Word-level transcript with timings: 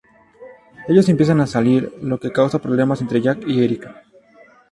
Ellos 0.87 1.09
empiezan 1.09 1.41
a 1.41 1.45
salir, 1.45 1.93
lo 2.01 2.19
que 2.19 2.31
causa 2.33 2.57
problemas 2.65 3.01
entre 3.01 3.21
Jack 3.21 3.43
y 3.47 3.63
Eric. 3.63 3.87